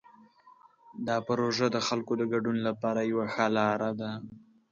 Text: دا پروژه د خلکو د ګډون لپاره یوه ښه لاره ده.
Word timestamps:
دا 1.07 1.15
پروژه 1.27 1.65
د 1.71 1.77
خلکو 1.87 2.13
د 2.19 2.23
ګډون 2.33 2.57
لپاره 2.67 2.99
یوه 3.11 3.25
ښه 3.33 3.45
لاره 3.57 3.91
ده. 3.99 4.11